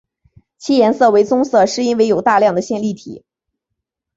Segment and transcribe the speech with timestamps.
[0.57, 3.23] 其颜色为棕色是因为有大量的线粒体。